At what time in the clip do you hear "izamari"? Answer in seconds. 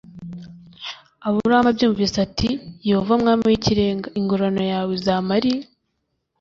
4.97-5.51